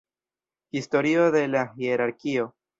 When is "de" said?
1.37-1.45